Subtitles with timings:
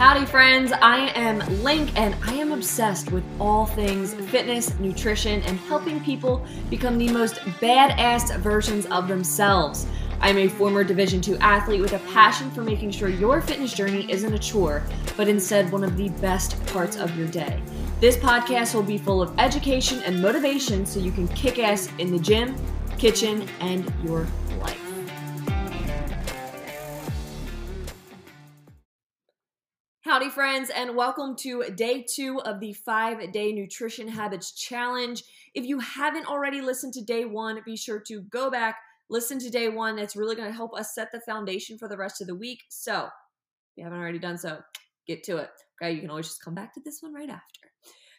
[0.00, 0.72] Howdy, friends.
[0.72, 6.42] I am Link, and I am obsessed with all things fitness, nutrition, and helping people
[6.70, 9.86] become the most badass versions of themselves.
[10.22, 14.10] I'm a former Division II athlete with a passion for making sure your fitness journey
[14.10, 14.82] isn't a chore,
[15.18, 17.62] but instead one of the best parts of your day.
[18.00, 22.10] This podcast will be full of education and motivation so you can kick ass in
[22.10, 22.56] the gym,
[22.96, 24.26] kitchen, and your
[24.60, 24.89] life.
[30.30, 35.24] Friends, and welcome to day two of the five day nutrition habits challenge.
[35.54, 38.76] If you haven't already listened to day one, be sure to go back,
[39.08, 39.98] listen to day one.
[39.98, 42.60] It's really going to help us set the foundation for the rest of the week.
[42.68, 43.10] So, if
[43.76, 44.60] you haven't already done so,
[45.04, 45.50] get to it.
[45.82, 47.72] Okay, you can always just come back to this one right after.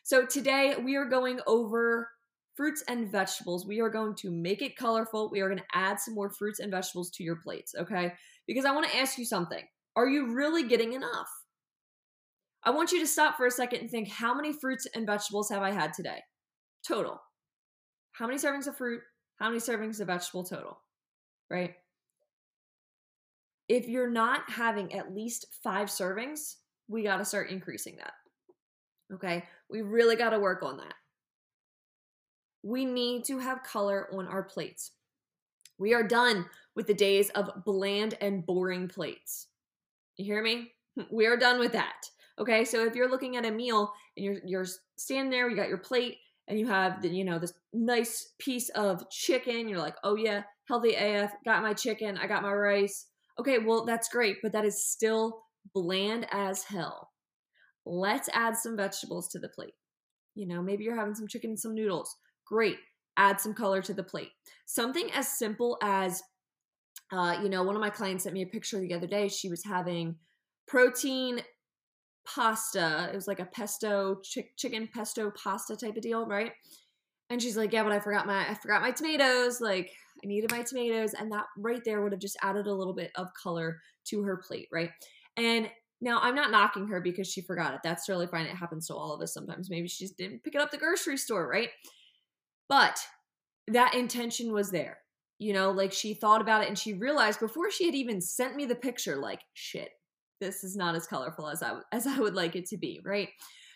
[0.04, 2.10] So, today we are going over
[2.56, 3.66] fruits and vegetables.
[3.66, 5.30] We are going to make it colorful.
[5.32, 8.14] We are going to add some more fruits and vegetables to your plates, okay?
[8.48, 9.64] Because I want to ask you something.
[9.96, 11.30] Are you really getting enough?
[12.64, 15.50] I want you to stop for a second and think how many fruits and vegetables
[15.50, 16.20] have I had today?
[16.88, 17.20] Total.
[18.12, 19.02] How many servings of fruit?
[19.38, 20.80] How many servings of vegetable total?
[21.50, 21.76] Right?
[23.68, 26.56] If you're not having at least five servings,
[26.88, 28.14] we got to start increasing that.
[29.14, 29.44] Okay?
[29.70, 30.94] We really got to work on that.
[32.64, 34.92] We need to have color on our plates.
[35.80, 39.48] We are done with the days of bland and boring plates.
[40.18, 40.72] You hear me?
[41.10, 42.06] We are done with that.
[42.40, 44.66] Okay, so if you're looking at a meal and you're you're
[44.98, 48.70] standing there, you got your plate and you have the you know this nice piece
[48.70, 53.08] of chicken, you're like, oh yeah, healthy AF, got my chicken, I got my rice.
[53.40, 55.44] Okay, well that's great, but that is still
[55.74, 57.10] bland as hell.
[57.86, 59.74] Let's add some vegetables to the plate.
[60.36, 62.16] You know, maybe you're having some chicken and some noodles.
[62.46, 62.78] Great,
[63.18, 64.32] add some color to the plate.
[64.66, 66.22] Something as simple as,
[67.12, 69.28] uh, you know, one of my clients sent me a picture the other day.
[69.28, 70.16] She was having
[70.68, 71.42] protein
[72.26, 73.10] pasta.
[73.12, 76.52] It was like a pesto chick, chicken pesto pasta type of deal, right?
[77.30, 79.62] And she's like, "Yeah, but I forgot my I forgot my tomatoes.
[79.62, 79.92] Like
[80.24, 83.12] I needed my tomatoes." And that right there would have just added a little bit
[83.16, 84.90] of color to her plate, right?
[85.38, 85.70] And
[86.02, 87.82] now I'm not knocking her because she forgot it.
[87.84, 88.48] That's totally fine.
[88.48, 89.70] It happens to all of us sometimes.
[89.70, 91.70] Maybe she just didn't pick it up the grocery store, right?
[92.68, 93.00] But
[93.68, 94.98] that intention was there.
[95.38, 98.56] You know, like she thought about it and she realized before she had even sent
[98.56, 99.90] me the picture, like, shit,
[100.42, 103.30] this is not as colorful as I as I would like it to be, right?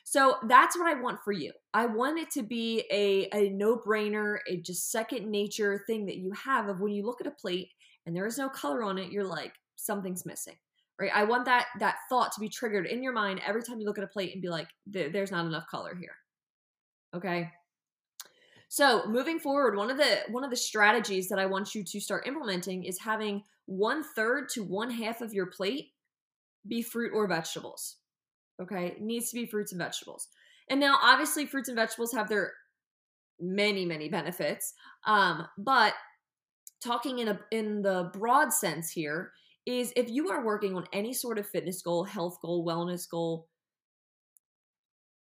[0.04, 1.52] So that's what I want for you.
[1.74, 6.18] I want it to be a, a no brainer, a just second nature thing that
[6.18, 7.70] you have of when you look at a plate
[8.06, 10.58] and there is no color on it, you're like, something's missing,
[11.00, 11.10] right?
[11.14, 13.98] I want that that thought to be triggered in your mind every time you look
[13.98, 16.16] at a plate and be like, there's not enough color here.
[17.16, 17.50] Okay.
[18.68, 22.00] So moving forward, one of the one of the strategies that I want you to
[22.00, 25.94] start implementing is having one third to one half of your plate
[26.68, 27.98] be fruit or vegetables.
[28.62, 30.30] Okay, it needs to be fruits and vegetables.
[30.70, 32.54] And now, obviously, fruits and vegetables have their
[33.40, 34.74] many, many benefits.
[35.06, 35.94] Um, but
[36.84, 39.32] talking in a in the broad sense here
[39.66, 43.48] is if you are working on any sort of fitness goal, health goal, wellness goal,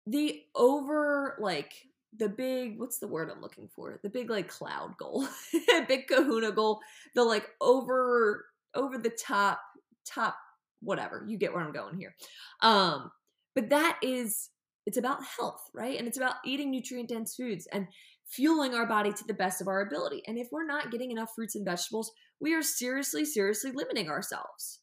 [0.07, 1.73] the over like
[2.19, 3.99] the big what's the word I'm looking for?
[4.03, 5.27] The big like cloud goal,
[5.89, 6.81] big kahuna goal,
[7.15, 9.61] the like over over the top
[10.05, 10.37] top
[10.83, 11.25] whatever.
[11.27, 12.15] You get where I'm going here.
[12.61, 13.11] Um,
[13.55, 14.51] but that is
[14.87, 15.99] it's about health, right?
[15.99, 17.87] And it's about eating nutrient dense foods and
[18.27, 20.23] fueling our body to the best of our ability.
[20.27, 22.11] And if we're not getting enough fruits and vegetables,
[22.41, 24.81] we are seriously, seriously limiting ourselves.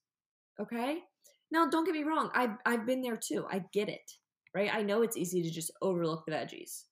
[0.60, 1.00] Okay?
[1.52, 2.30] Now, don't get me wrong.
[2.34, 3.46] I've, I've been there too.
[3.52, 4.12] I get it,
[4.56, 4.74] right?
[4.74, 6.84] I know it's easy to just overlook the veggies.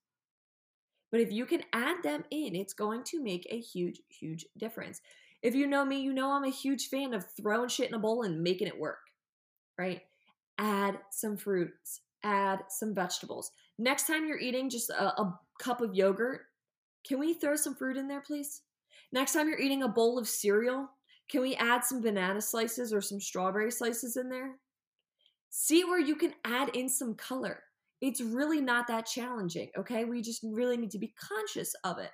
[1.12, 5.00] But if you can add them in, it's going to make a huge, huge difference.
[5.42, 8.00] If you know me, you know I'm a huge fan of throwing shit in a
[8.00, 9.00] bowl and making it work,
[9.78, 10.02] right?
[10.58, 13.52] Add some fruits, add some vegetables.
[13.78, 16.42] Next time you're eating just a, a cup of yogurt,
[17.08, 18.62] can we throw some fruit in there, please?
[19.12, 20.90] Next time you're eating a bowl of cereal,
[21.30, 24.56] can we add some banana slices or some strawberry slices in there?
[25.50, 27.64] See where you can add in some color.
[28.02, 30.06] It's really not that challenging, okay?
[30.06, 32.11] We just really need to be conscious of it,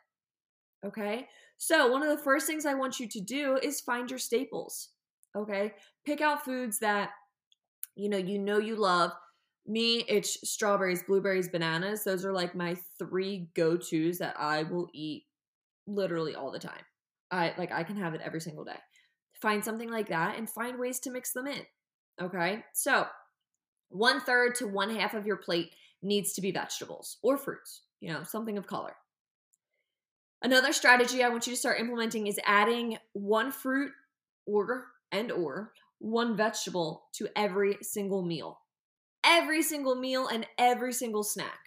[0.85, 1.27] okay?
[1.65, 4.89] So, one of the first things I want you to do is find your staples.
[5.33, 5.71] Okay?
[6.05, 7.11] Pick out foods that
[7.95, 9.11] you know you know you love.
[9.65, 12.03] Me, it's strawberries, blueberries, bananas.
[12.03, 15.23] Those are like my three go-tos that I will eat
[15.87, 16.83] literally all the time.
[17.31, 18.79] I like I can have it every single day.
[19.41, 21.61] Find something like that and find ways to mix them in.
[22.21, 22.65] Okay?
[22.73, 23.05] So,
[23.87, 28.11] one third to one half of your plate needs to be vegetables or fruits, you
[28.11, 28.95] know, something of color.
[30.43, 33.91] Another strategy I want you to start implementing is adding one fruit
[34.45, 38.59] or and or one vegetable to every single meal.
[39.25, 41.59] every single meal and every single snack.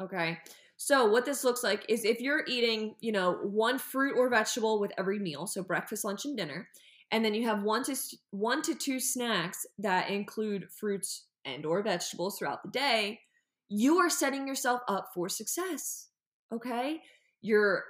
[0.00, 0.38] Okay.
[0.76, 4.78] So what this looks like is if you're eating, you know, one fruit or vegetable
[4.80, 6.68] with every meal, so breakfast, lunch, and dinner,
[7.10, 7.96] and then you have one to
[8.30, 13.20] one to two snacks that include fruits and or vegetables throughout the day,
[13.68, 16.08] you are setting yourself up for success.
[16.52, 17.00] Okay?
[17.46, 17.84] You're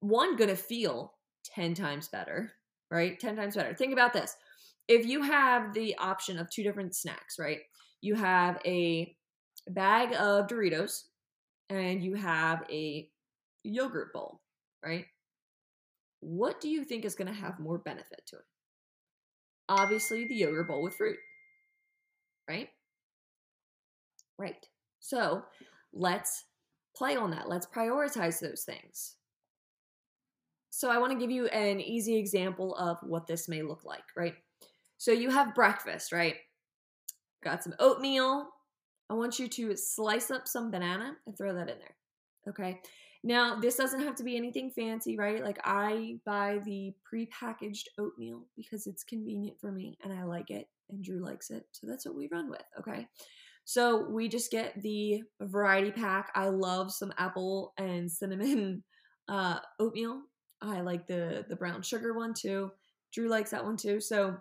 [0.00, 1.14] one going to feel
[1.54, 2.52] 10 times better,
[2.90, 3.18] right?
[3.18, 3.72] 10 times better.
[3.72, 4.36] Think about this.
[4.86, 7.60] If you have the option of two different snacks, right?
[8.02, 9.16] You have a
[9.70, 11.04] bag of Doritos
[11.70, 13.08] and you have a
[13.64, 14.42] yogurt bowl,
[14.84, 15.06] right?
[16.20, 18.44] What do you think is going to have more benefit to it?
[19.70, 21.16] Obviously, the yogurt bowl with fruit,
[22.46, 22.68] right?
[24.38, 24.66] Right.
[25.00, 25.44] So
[25.94, 26.44] let's
[26.94, 27.48] play on that.
[27.48, 29.16] Let's prioritize those things.
[30.70, 34.04] So I want to give you an easy example of what this may look like,
[34.16, 34.34] right?
[34.96, 36.36] So you have breakfast, right?
[37.44, 38.48] Got some oatmeal.
[39.10, 41.96] I want you to slice up some banana and throw that in there.
[42.48, 42.80] Okay.
[43.24, 45.44] Now, this doesn't have to be anything fancy, right?
[45.44, 50.68] Like I buy the pre-packaged oatmeal because it's convenient for me and I like it
[50.90, 51.66] and Drew likes it.
[51.72, 53.06] So that's what we run with, okay?
[53.64, 56.30] So we just get the variety pack.
[56.34, 58.82] I love some apple and cinnamon
[59.28, 60.22] uh, oatmeal.
[60.60, 62.70] I like the the brown sugar one too.
[63.12, 64.00] Drew likes that one too.
[64.00, 64.36] So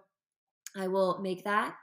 [0.75, 1.75] I will make that.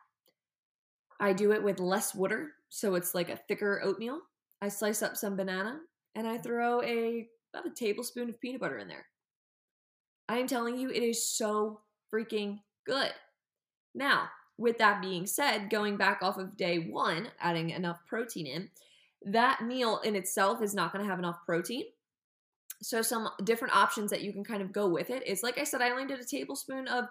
[1.20, 4.20] I do it with less water, so it's like a thicker oatmeal.
[4.62, 5.79] I slice up some banana
[6.14, 9.06] and I throw a about a tablespoon of peanut butter in there.
[10.29, 11.81] I am telling you, it is so
[12.12, 13.12] freaking good.
[13.94, 18.69] Now, with that being said, going back off of day one, adding enough protein in,
[19.25, 21.84] that meal in itself is not going to have enough protein.
[22.82, 25.64] So, some different options that you can kind of go with it is like I
[25.64, 27.06] said, I only did a tablespoon of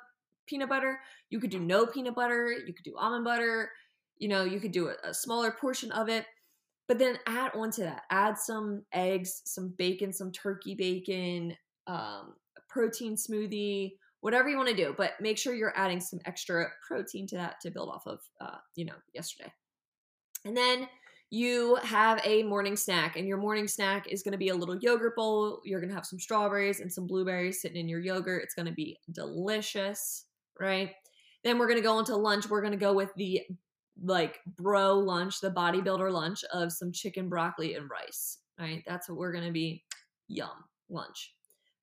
[0.46, 1.00] peanut butter.
[1.30, 3.72] You could do no peanut butter, you could do almond butter,
[4.18, 6.26] you know, you could do a, a smaller portion of it.
[6.88, 12.36] But then add onto that, add some eggs, some bacon, some turkey bacon, um,
[12.70, 13.94] protein smoothie,
[14.28, 17.62] whatever you want to do, but make sure you're adding some extra protein to that
[17.62, 19.50] to build off of, uh, you know, yesterday.
[20.44, 20.90] And then
[21.30, 24.78] you have a morning snack, and your morning snack is going to be a little
[24.80, 25.62] yogurt bowl.
[25.64, 28.44] You're going to have some strawberries and some blueberries sitting in your yogurt.
[28.44, 30.26] It's going to be delicious,
[30.60, 30.92] right?
[31.46, 32.50] Then we're going to go into lunch.
[32.50, 33.44] We're going to go with the
[34.04, 38.84] like bro lunch, the bodybuilder lunch of some chicken, broccoli, and rice, right?
[38.86, 39.86] That's what we're going to be.
[40.28, 40.50] Yum
[40.90, 41.34] lunch.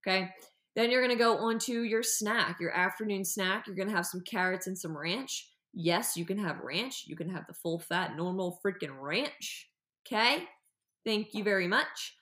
[0.06, 0.28] Okay.
[0.74, 3.66] Then you're going to go on to your snack, your afternoon snack.
[3.66, 5.48] You're going to have some carrots and some ranch.
[5.72, 7.04] Yes, you can have ranch.
[7.06, 9.68] You can have the full fat, normal freaking ranch.
[10.06, 10.44] Okay?
[11.04, 12.16] Thank you very much.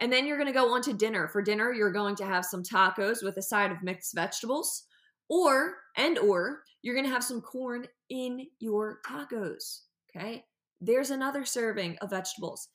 [0.00, 1.28] And then you're going to go on to dinner.
[1.28, 4.84] For dinner, you're going to have some tacos with a side of mixed vegetables
[5.28, 9.82] or and or you're going to have some corn in your tacos.
[10.10, 10.44] Okay?
[10.80, 12.68] There's another serving of vegetables.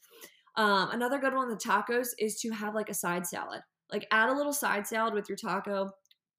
[0.56, 3.62] Um, another good one, on the tacos, is to have like a side salad.
[3.92, 5.92] Like add a little side salad with your taco.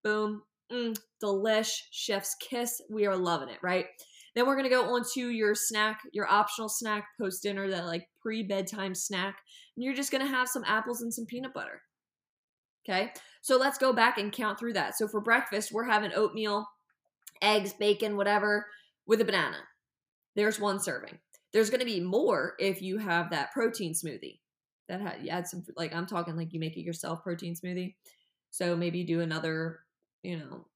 [0.04, 0.42] Boom.
[0.70, 1.70] Mm, delish.
[1.90, 2.80] Chef's kiss.
[2.90, 3.86] We are loving it, right?
[4.34, 8.08] Then we're gonna go on to your snack, your optional snack post dinner, that like
[8.20, 9.38] pre bedtime snack.
[9.76, 11.82] And you're just gonna have some apples and some peanut butter.
[12.88, 13.12] Okay,
[13.42, 14.96] so let's go back and count through that.
[14.96, 16.66] So for breakfast, we're having oatmeal,
[17.42, 18.66] eggs, bacon, whatever,
[19.06, 19.58] with a banana.
[20.36, 21.18] There's one serving.
[21.52, 24.38] There's gonna be more if you have that protein smoothie
[24.88, 27.94] that had you add some like I'm talking like you make it yourself protein smoothie.
[28.50, 29.80] So maybe do another,
[30.22, 30.66] you know,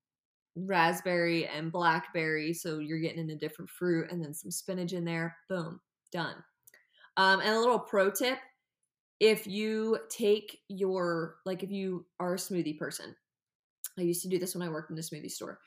[0.57, 2.53] raspberry and blackberry.
[2.53, 5.37] So you're getting in a different fruit and then some spinach in there.
[5.49, 5.81] Boom,
[6.13, 6.37] done.
[7.17, 8.39] Um, and a little pro tip
[9.23, 13.15] if you take your, like, if you are a smoothie person,
[13.97, 15.61] I used to do this when I worked in a smoothie store.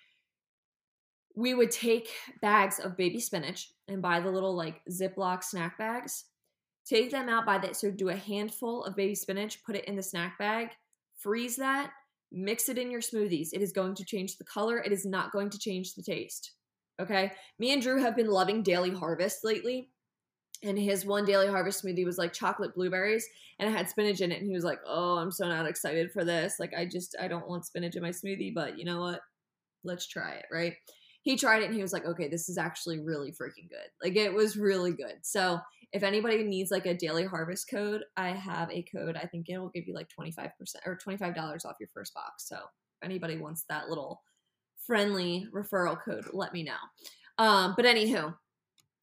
[1.37, 2.09] We would take
[2.41, 6.25] bags of baby spinach and buy the little, like, Ziploc snack bags
[6.87, 7.75] Take them out by that.
[7.75, 10.69] So do a handful of baby spinach, put it in the snack bag,
[11.17, 11.91] freeze that,
[12.31, 13.49] mix it in your smoothies.
[13.53, 14.77] It is going to change the color.
[14.79, 16.51] It is not going to change the taste.
[17.01, 17.31] Okay.
[17.59, 19.89] Me and Drew have been loving Daily Harvest lately.
[20.63, 23.27] And his one Daily Harvest smoothie was like chocolate blueberries
[23.59, 24.39] and it had spinach in it.
[24.39, 26.55] And he was like, Oh, I'm so not excited for this.
[26.59, 29.21] Like, I just, I don't want spinach in my smoothie, but you know what?
[29.83, 30.45] Let's try it.
[30.51, 30.75] Right
[31.25, 33.89] he tried it and he was like, okay, this is actually really freaking good.
[34.01, 35.15] Like it was really good.
[35.23, 35.59] So
[35.91, 39.17] if anybody needs like a daily harvest code, I have a code.
[39.17, 40.49] I think it will give you like 25%
[40.85, 42.47] or $25 off your first box.
[42.47, 44.21] So if anybody wants that little
[44.85, 46.73] friendly referral code, let me know.
[47.43, 48.35] Um, but anywho,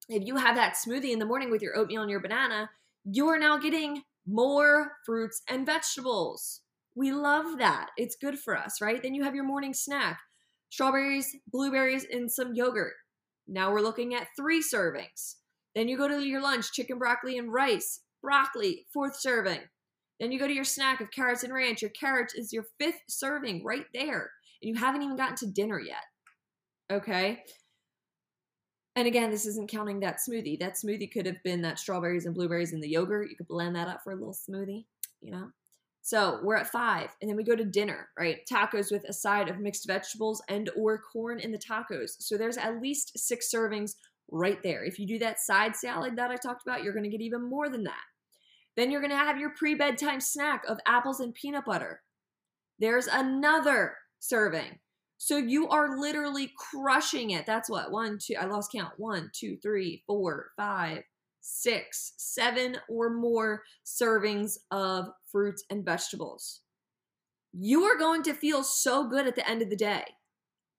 [0.08, 2.70] if you have that smoothie in the morning with your oatmeal and your banana,
[3.04, 6.60] you are now getting more fruits and vegetables.
[6.94, 7.88] We love that.
[7.96, 9.02] It's good for us, right?
[9.02, 10.20] Then you have your morning snack
[10.72, 12.94] strawberries, blueberries, and some yogurt.
[13.46, 15.34] Now we're looking at three servings.
[15.74, 18.00] Then you go to your lunch, chicken, broccoli, and rice.
[18.22, 19.60] Broccoli, fourth serving.
[20.18, 21.82] Then you go to your snack of carrots and ranch.
[21.82, 24.30] Your carrots is your fifth serving right there.
[24.62, 26.04] And you haven't even gotten to dinner yet.
[26.90, 27.42] Okay?
[28.96, 30.58] And again, this isn't counting that smoothie.
[30.58, 33.28] That smoothie could have been that strawberries and blueberries in the yogurt.
[33.28, 34.86] You could blend that up for a little smoothie,
[35.20, 35.50] you know?
[36.04, 38.40] So we're at five, and then we go to dinner, right?
[38.50, 42.10] Tacos with a side of mixed vegetables and or corn in the tacos.
[42.18, 43.92] So there's at least six servings
[44.28, 44.84] right there.
[44.84, 47.48] If you do that side salad that I talked about, you're going to get even
[47.48, 48.02] more than that.
[48.76, 52.00] Then you're going to have your pre-bedtime snack of apples and peanut butter.
[52.80, 54.80] There's another serving.
[55.18, 57.46] So you are literally crushing it.
[57.46, 58.94] That's what one, two, I lost count.
[58.96, 61.04] One, two, three, four, five,
[61.42, 66.60] six, seven or more servings of fruits and vegetables.
[67.52, 70.04] You are going to feel so good at the end of the day,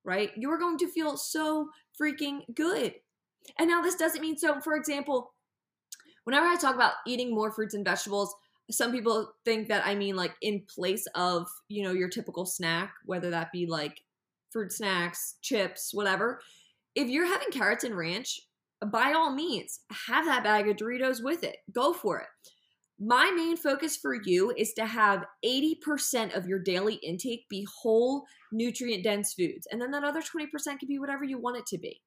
[0.03, 0.31] right?
[0.35, 1.69] You are going to feel so
[2.01, 2.95] freaking good.
[3.59, 5.33] And now this doesn't mean so, for example,
[6.23, 8.33] whenever I talk about eating more fruits and vegetables,
[8.71, 12.93] some people think that I mean like in place of, you know, your typical snack,
[13.05, 14.01] whether that be like
[14.49, 16.39] fruit snacks, chips, whatever.
[16.95, 18.39] If you're having carrots and ranch,
[18.85, 21.57] by all means, have that bag of Doritos with it.
[21.71, 22.27] Go for it.
[22.99, 28.25] My main focus for you is to have 80% of your daily intake be whole,
[28.51, 29.67] nutrient dense foods.
[29.71, 30.47] And then that other 20%
[30.79, 32.01] can be whatever you want it to be,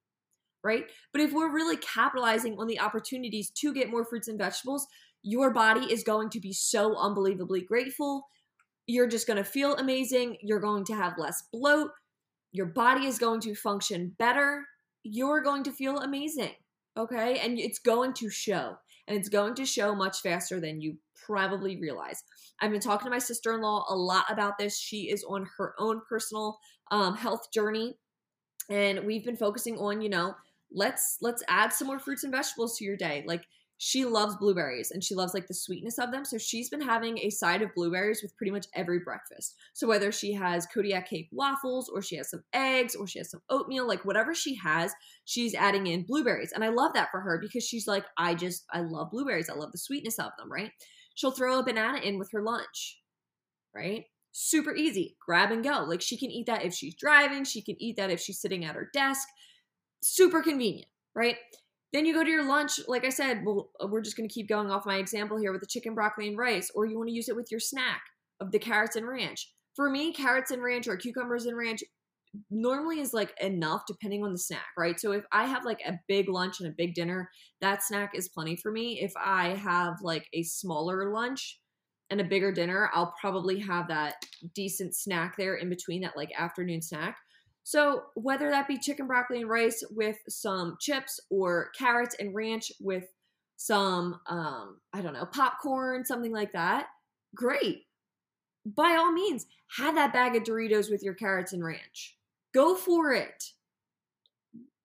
[0.63, 0.85] right?
[1.13, 4.87] But if we're really capitalizing on the opportunities to get more fruits and vegetables,
[5.23, 8.29] your body is going to be so unbelievably grateful.
[8.87, 10.37] You're just going to feel amazing.
[10.41, 11.91] You're going to have less bloat
[12.57, 14.65] your body is going to function better.
[15.03, 16.53] You're going to feel amazing.
[16.97, 17.39] Okay.
[17.39, 18.77] And it's going to show.
[19.09, 22.23] And it's going to show much faster than you probably realize.
[22.61, 24.79] I've been talking to my sister in law a lot about this.
[24.79, 26.59] She is on her own personal
[26.91, 27.99] um, health journey.
[28.69, 30.35] And we've been focusing on, you know,
[30.73, 33.25] let's let's add some more fruits and vegetables to your day.
[33.27, 33.45] Like
[33.79, 36.25] she loves blueberries and she loves like the sweetness of them.
[36.25, 39.55] So she's been having a side of blueberries with pretty much every breakfast.
[39.75, 43.31] So whether she has Kodiak cake waffles or she has some eggs or she has
[43.31, 44.93] some oatmeal, like whatever she has,
[45.27, 46.53] she's adding in blueberries.
[46.53, 49.51] And I love that for her because she's like, I just, I love blueberries.
[49.51, 50.71] I love the sweetness of them, right?
[51.15, 53.01] She'll throw a banana in with her lunch,
[53.75, 54.05] right?
[54.33, 55.85] Super easy, grab and go.
[55.87, 58.65] Like she can eat that if she's driving, she can eat that if she's sitting
[58.65, 59.29] at her desk.
[60.03, 61.37] Super convenient, right?
[61.93, 64.35] Then you go to your lunch, like I said, well, uh, we're just going to
[64.35, 67.09] keep going off my example here with the chicken, broccoli, and rice, or you want
[67.09, 68.03] to use it with your snack
[68.41, 69.51] of the carrots and ranch.
[69.75, 71.83] For me, carrots and ranch or cucumbers and ranch
[72.51, 74.99] normally is like enough depending on the snack, right?
[74.99, 78.29] So if I have like a big lunch and a big dinner, that snack is
[78.29, 79.01] plenty for me.
[79.01, 81.61] If I have like a smaller lunch
[82.11, 84.15] and a bigger dinner, I'll probably have that
[84.55, 87.17] decent snack there in between that like afternoon snack.
[87.67, 92.71] So, whether that be chicken, broccoli, and rice with some chips or carrots and ranch
[92.79, 93.09] with
[93.57, 96.87] some, um, I don't know, popcorn, something like that,
[97.35, 97.87] great.
[98.65, 99.47] By all means,
[99.79, 102.17] have that bag of Doritos with your carrots and ranch.
[102.55, 103.51] Go for it.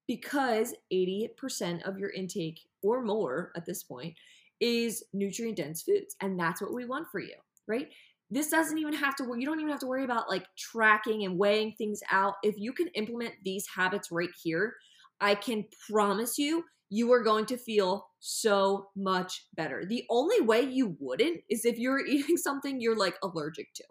[0.07, 4.15] Because 80% of your intake or more at this point
[4.59, 6.15] is nutrient dense foods.
[6.19, 7.35] And that's what we want for you,
[7.67, 7.89] right?
[8.31, 11.37] This doesn't even have to you don't even have to worry about like tracking and
[11.37, 12.35] weighing things out.
[12.43, 14.75] If you can implement these habits right here
[15.19, 19.85] i can promise you you are going to feel so much better.
[19.85, 23.83] The only way you wouldn't is if you're eating something you're like allergic to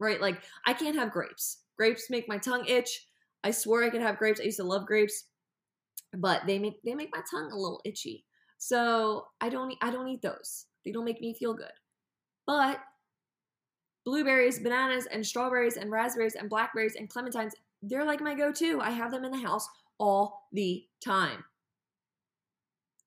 [0.00, 0.20] right?
[0.20, 1.62] Like i can't have grapes.
[1.76, 3.06] Grapes make my tongue itch.
[3.44, 4.40] I swore i could have grapes.
[4.40, 5.24] I used to love grapes
[6.16, 8.24] but they make they make my tongue a little itchy.
[8.58, 10.66] So i don't i don't eat those.
[10.84, 11.72] They don't make me feel good.
[12.46, 12.80] But
[14.08, 17.52] blueberries, bananas, and strawberries, and raspberries, and blackberries, and clementines.
[17.82, 18.80] They're like my go to.
[18.80, 21.44] I have them in the house all the time.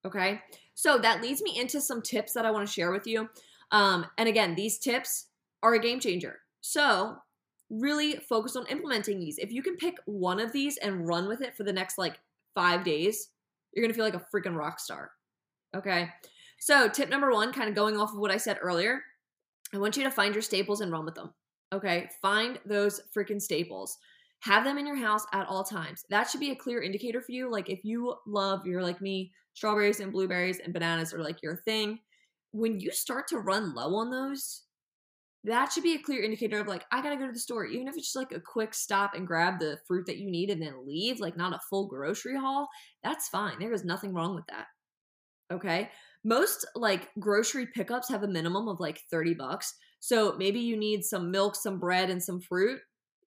[0.06, 0.40] Okay,
[0.76, 3.28] so that leads me into some tips that I want to share with you.
[3.72, 5.30] Um, and again, these tips
[5.64, 6.38] are a game changer.
[6.62, 7.18] So,
[7.72, 9.40] really focus on implementing these.
[9.40, 12.20] If you can pick one of these and run with it for the next like
[12.54, 13.30] five days,
[13.74, 15.10] you're gonna feel like a freaking rock star.
[15.76, 16.10] Okay,
[16.60, 19.02] so tip number one, kind of going off of what I said earlier,
[19.74, 21.34] I want you to find your staples and run with them.
[21.74, 23.98] Okay, find those freaking staples.
[24.42, 26.04] Have them in your house at all times.
[26.10, 27.50] That should be a clear indicator for you.
[27.50, 31.58] Like if you love, you're like me, strawberries and blueberries and bananas are like your
[31.58, 32.00] thing.
[32.52, 34.64] When you start to run low on those,
[35.44, 37.66] that should be a clear indicator of like, I gotta go to the store.
[37.66, 40.50] Even if it's just like a quick stop and grab the fruit that you need
[40.50, 42.68] and then leave, like not a full grocery haul,
[43.04, 43.60] that's fine.
[43.60, 44.66] There is nothing wrong with that.
[45.52, 45.90] Okay
[46.24, 49.74] most like grocery pickups have a minimum of like 30 bucks.
[50.00, 52.80] So maybe you need some milk, some bread, and some fruit.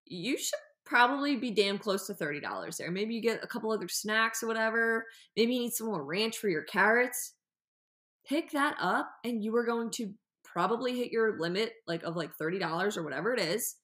[0.06, 2.90] You should probably be damn close to $30 there.
[2.90, 5.06] Maybe you get a couple other snacks or whatever.
[5.36, 7.34] Maybe you need some more ranch for your carrots.
[8.26, 10.12] Pick that up and you are going to
[10.44, 13.76] probably hit your limit like of like $30 or whatever it is.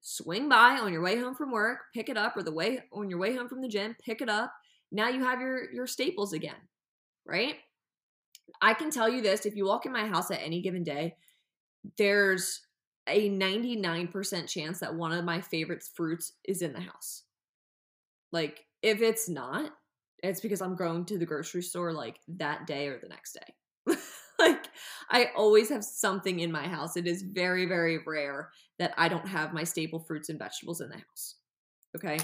[0.00, 3.08] Swing by on your way home from work, pick it up or the way on
[3.08, 4.52] your way home from the gym, pick it up.
[4.90, 6.56] Now you have your your staples again,
[7.24, 7.54] right?
[8.62, 11.16] I can tell you this, if you walk in my house at any given day,
[11.98, 12.60] there's
[13.08, 17.24] a 99% chance that one of my favorite fruits is in the house.
[18.30, 19.72] Like, if it's not,
[20.22, 23.96] it's because I'm going to the grocery store like that day or the next day.
[24.38, 24.68] like,
[25.10, 26.96] I always have something in my house.
[26.96, 30.88] It is very, very rare that I don't have my staple fruits and vegetables in
[30.88, 31.34] the house.
[31.96, 32.18] Okay.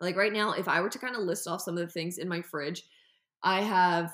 [0.00, 2.16] Like, right now, if I were to kind of list off some of the things
[2.16, 2.82] in my fridge,
[3.42, 4.10] I have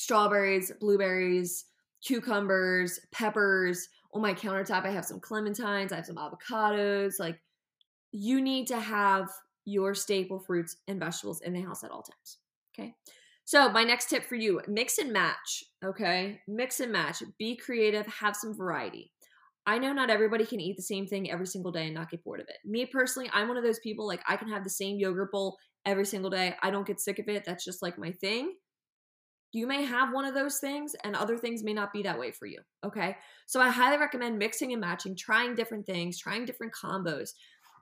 [0.00, 1.66] strawberries, blueberries,
[2.02, 7.20] cucumbers, peppers, on my countertop, I have some clementines, I have some avocados.
[7.20, 7.38] Like,
[8.10, 9.28] you need to have
[9.66, 12.38] your staple fruits and vegetables in the house at all times.
[12.74, 12.94] Okay.
[13.44, 15.64] So, my next tip for you mix and match.
[15.84, 16.40] Okay.
[16.48, 17.22] Mix and match.
[17.38, 19.12] Be creative, have some variety.
[19.66, 22.24] I know not everybody can eat the same thing every single day and not get
[22.24, 22.56] bored of it.
[22.64, 25.58] Me personally, I'm one of those people like I can have the same yogurt bowl
[25.84, 26.54] every single day.
[26.62, 27.44] I don't get sick of it.
[27.44, 28.54] That's just like my thing
[29.52, 32.30] you may have one of those things and other things may not be that way
[32.30, 32.60] for you.
[32.84, 33.16] Okay.
[33.46, 37.30] So I highly recommend mixing and matching, trying different things, trying different combos.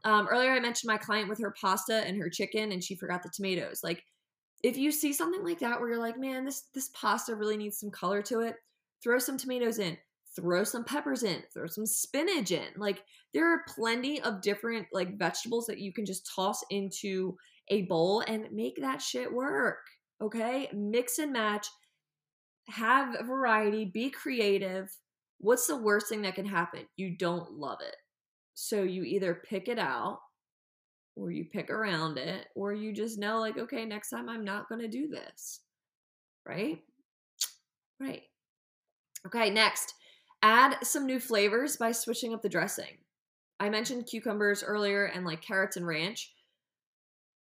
[0.05, 3.23] Um, earlier, I mentioned my client with her pasta and her chicken and she forgot
[3.23, 3.81] the tomatoes.
[3.83, 4.03] Like,
[4.63, 7.79] if you see something like that where you're like, man, this this pasta really needs
[7.79, 8.57] some color to it,
[9.03, 9.97] throw some tomatoes in,
[10.35, 12.67] throw some peppers in, throw some spinach in.
[12.77, 13.03] Like
[13.35, 17.37] there are plenty of different like vegetables that you can just toss into
[17.69, 19.79] a bowl and make that shit work.
[20.21, 21.67] Okay, mix and match,
[22.69, 24.91] have variety, be creative.
[25.39, 26.81] What's the worst thing that can happen?
[26.97, 27.97] You don't love it.
[28.55, 30.19] So you either pick it out
[31.15, 34.69] or you pick around it or you just know, like, okay, next time I'm not
[34.69, 35.61] going to do this.
[36.45, 36.79] Right?
[38.01, 38.23] Right.
[39.27, 39.95] Okay, next,
[40.43, 42.99] add some new flavors by switching up the dressing.
[43.61, 46.33] I mentioned cucumbers earlier and like carrots and ranch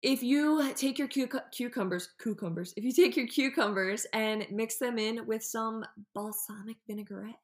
[0.04, 5.26] if you take your cucumbers, cucumbers, if you take your cucumbers and mix them in
[5.26, 5.82] with some
[6.14, 7.40] balsamic vinaigrette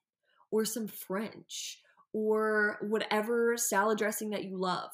[0.51, 1.81] or some French
[2.13, 4.91] or whatever salad dressing that you love,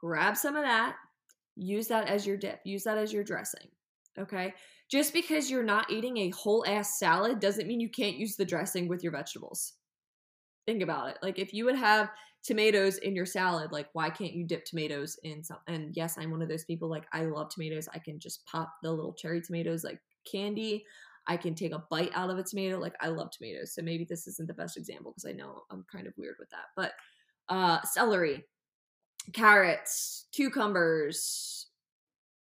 [0.00, 0.96] grab some of that,
[1.56, 3.68] use that as your dip, use that as your dressing.
[4.18, 4.54] Okay.
[4.90, 8.46] Just because you're not eating a whole ass salad doesn't mean you can't use the
[8.46, 9.74] dressing with your vegetables.
[10.64, 11.18] Think about it.
[11.22, 12.08] Like if you would have
[12.44, 16.30] tomatoes in your salad like why can't you dip tomatoes in some and yes i'm
[16.30, 19.40] one of those people like i love tomatoes i can just pop the little cherry
[19.40, 20.84] tomatoes like candy
[21.26, 24.06] i can take a bite out of a tomato like i love tomatoes so maybe
[24.08, 26.92] this isn't the best example because i know i'm kind of weird with that but
[27.48, 28.44] uh celery
[29.32, 31.66] carrots cucumbers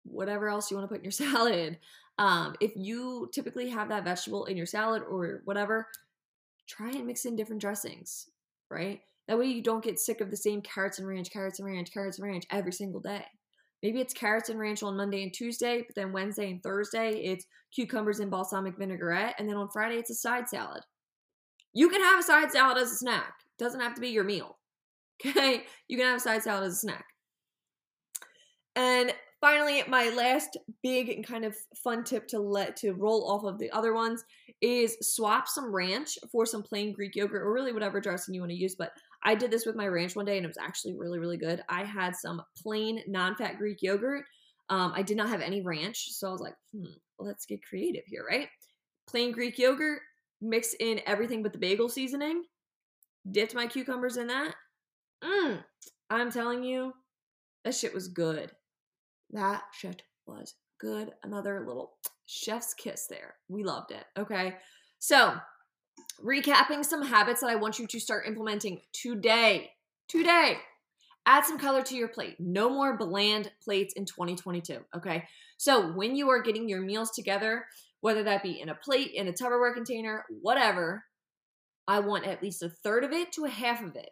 [0.04, 1.78] whatever else you want to put in your salad
[2.20, 5.88] um if you typically have that vegetable in your salad or whatever
[6.68, 8.28] try and mix in different dressings
[8.70, 11.68] right that way you don't get sick of the same carrots and ranch, carrots and
[11.68, 13.26] ranch, carrots and ranch every single day.
[13.84, 17.46] Maybe it's carrots and ranch on Monday and Tuesday, but then Wednesday and Thursday it's
[17.74, 20.82] cucumbers and balsamic vinaigrette, and then on Friday it's a side salad.
[21.74, 23.34] You can have a side salad as a snack.
[23.46, 24.58] It doesn't have to be your meal.
[25.26, 25.64] Okay?
[25.88, 27.06] You can have a side salad as a snack.
[28.76, 33.44] And finally, my last big and kind of fun tip to let to roll off
[33.44, 34.24] of the other ones
[34.62, 38.52] is swap some ranch for some plain Greek yogurt or really whatever dressing you want
[38.52, 38.76] to use.
[38.76, 38.92] But
[39.24, 41.62] I did this with my ranch one day and it was actually really, really good.
[41.70, 44.26] I had some plain non fat Greek yogurt.
[44.70, 46.08] Um, I did not have any ranch.
[46.12, 46.86] So I was like, hmm,
[47.20, 48.48] let's get creative here, right?
[49.10, 50.02] Plain Greek yogurt,
[50.42, 52.44] mix in everything but the bagel seasoning,
[53.30, 54.54] dipped my cucumbers in that.
[55.24, 55.64] Mmm,
[56.10, 56.94] I'm telling you,
[57.64, 58.52] that shit was good.
[59.32, 61.12] That shit was good.
[61.24, 61.94] Another little
[62.26, 63.36] chef's kiss there.
[63.50, 64.06] We loved it.
[64.18, 64.56] Okay.
[65.00, 65.36] So
[66.24, 69.72] recapping some habits that I want you to start implementing today.
[70.08, 70.58] Today.
[71.26, 72.38] Add some color to your plate.
[72.40, 74.80] No more bland plates in 2022.
[74.96, 75.26] Okay.
[75.58, 77.66] So when you are getting your meals together,
[78.02, 81.04] whether that be in a plate, in a Tupperware container, whatever,
[81.88, 84.10] I want at least a third of it to a half of it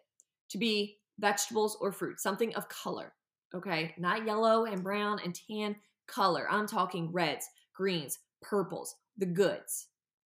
[0.49, 3.13] to be vegetables or fruit, something of color.
[3.53, 3.93] Okay.
[3.97, 5.75] Not yellow and brown and tan
[6.07, 6.47] color.
[6.49, 9.87] I'm talking reds, greens, purples, the goods.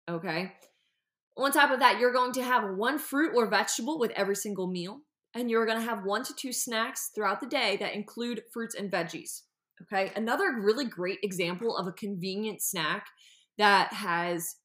[0.08, 0.52] Okay.
[1.36, 4.68] On top of that, you're going to have one fruit or vegetable with every single
[4.68, 5.00] meal,
[5.34, 8.74] and you're going to have one to two snacks throughout the day that include fruits
[8.74, 9.42] and veggies.
[9.82, 10.12] Okay.
[10.14, 13.06] Another really great example of a convenient snack
[13.58, 14.56] that has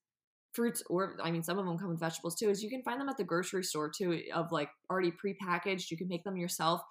[0.53, 2.99] fruits or I mean some of them come with vegetables too is you can find
[2.99, 5.91] them at the grocery store too of like already prepackaged.
[5.91, 6.81] You can make them yourself.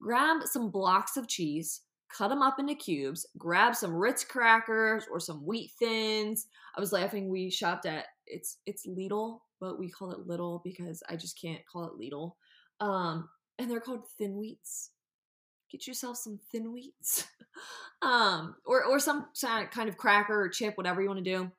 [0.00, 1.82] Grab some blocks of cheese,
[2.16, 6.46] cut them up into cubes, grab some Ritz crackers or some wheat thins.
[6.76, 7.28] I was laughing.
[7.28, 11.60] We shopped at it's it's Lidl, but we call it Little because I just can't
[11.70, 12.32] call it Lidl.
[12.80, 14.90] Um, and they're called thin wheats.
[15.70, 17.26] Get yourself some thin wheats,
[18.02, 21.52] um, or or some kind of cracker or chip, whatever you want to do.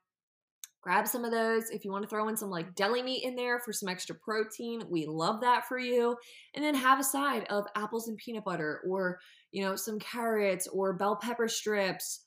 [0.82, 1.70] Grab some of those.
[1.70, 4.16] If you want to throw in some like deli meat in there for some extra
[4.16, 6.18] protein, we love that for you.
[6.56, 9.20] And then have a side of apples and peanut butter or,
[9.52, 12.22] you know, some carrots or bell pepper strips.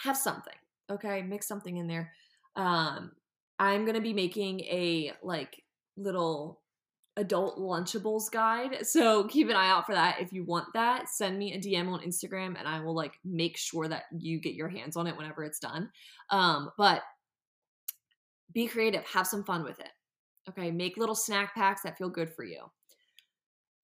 [0.00, 0.54] Have something,
[0.90, 1.22] okay?
[1.22, 2.12] Mix something in there.
[2.56, 3.12] Um,
[3.58, 5.62] I'm going to be making a like
[5.96, 6.60] little
[7.16, 8.86] adult lunchables guide.
[8.86, 10.20] So keep an eye out for that.
[10.20, 13.56] If you want that, send me a DM on Instagram and I will like make
[13.56, 15.90] sure that you get your hands on it whenever it's done.
[16.30, 17.02] Um, but
[18.52, 19.90] be creative, have some fun with it.
[20.48, 22.70] Okay, make little snack packs that feel good for you.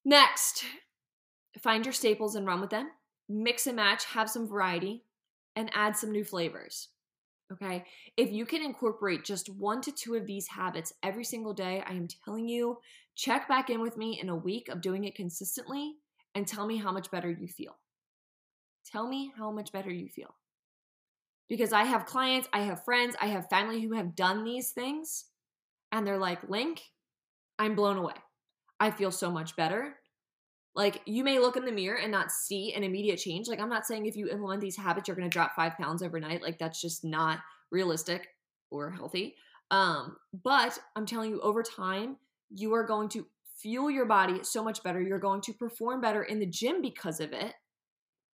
[0.04, 0.64] Next,
[1.60, 2.90] find your staples and run with them.
[3.28, 5.04] Mix and match, have some variety,
[5.56, 6.88] and add some new flavors.
[7.52, 7.84] Okay,
[8.16, 11.92] if you can incorporate just one to two of these habits every single day, I
[11.92, 12.78] am telling you,
[13.14, 15.94] check back in with me in a week of doing it consistently
[16.34, 17.76] and tell me how much better you feel.
[18.84, 20.34] Tell me how much better you feel
[21.48, 25.26] because I have clients, I have friends, I have family who have done these things
[25.92, 26.82] and they're like, Link,
[27.58, 28.14] I'm blown away.
[28.80, 29.96] I feel so much better.
[30.74, 33.48] Like, you may look in the mirror and not see an immediate change.
[33.48, 36.42] Like, I'm not saying if you implement these habits, you're gonna drop five pounds overnight.
[36.42, 37.38] Like, that's just not
[37.70, 38.28] realistic
[38.70, 39.36] or healthy.
[39.70, 42.16] Um, but I'm telling you, over time,
[42.50, 43.26] you are going to
[43.60, 45.00] fuel your body so much better.
[45.00, 47.54] You're going to perform better in the gym because of it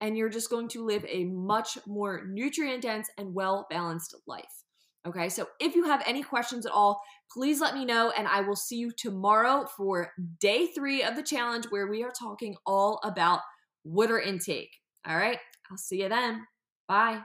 [0.01, 4.63] and you're just going to live a much more nutrient dense and well balanced life.
[5.07, 8.41] Okay, so if you have any questions at all, please let me know, and I
[8.41, 12.99] will see you tomorrow for day three of the challenge where we are talking all
[13.03, 13.39] about
[13.85, 14.71] water intake.
[15.07, 15.39] All right,
[15.71, 16.45] I'll see you then.
[16.89, 17.21] Bye.